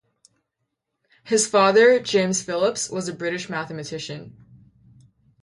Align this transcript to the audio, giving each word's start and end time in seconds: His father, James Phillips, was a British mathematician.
His 1.25 1.45
father, 1.47 1.99
James 1.99 2.41
Phillips, 2.41 2.89
was 2.89 3.07
a 3.07 3.13
British 3.13 3.51
mathematician. 3.51 4.35